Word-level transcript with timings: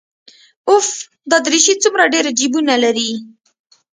اوف 0.69 0.87
دا 1.29 1.37
دريشي 1.45 1.73
څومره 1.83 2.03
ډېر 2.13 2.25
جيبونه 2.39 2.75
لري. 2.83 3.09